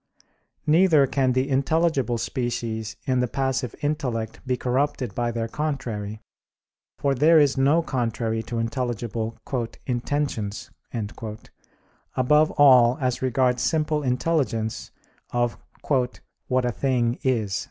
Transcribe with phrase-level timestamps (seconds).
[0.65, 6.21] Neither can the intelligible species in the passive intellect be corrupted by their contrary;
[6.97, 9.37] for there is no contrary to intelligible
[9.85, 10.71] "intentions,"
[12.17, 14.89] above all as regards simple intelligence
[15.29, 15.55] of
[16.47, 17.59] "what a thing is."